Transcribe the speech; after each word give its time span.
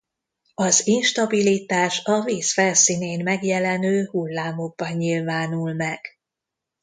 Az 0.55 0.87
instabilitás 0.87 2.03
a 2.03 2.21
víz 2.23 2.53
felszínén 2.53 3.23
megjelenő 3.23 4.05
hullámokban 4.11 4.91
nyilvánul 4.91 5.73
meg. 5.73 5.99